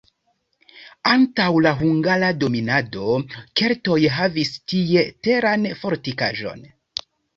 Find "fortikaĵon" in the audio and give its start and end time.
5.83-6.65